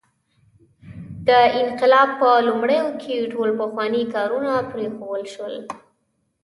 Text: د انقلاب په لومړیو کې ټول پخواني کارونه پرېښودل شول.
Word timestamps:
د 1.27 1.29
انقلاب 1.61 2.09
په 2.19 2.29
لومړیو 2.47 2.87
کې 3.01 3.29
ټول 3.33 3.49
پخواني 3.59 4.03
کارونه 4.15 4.53
پرېښودل 4.71 5.23
شول. 5.33 5.55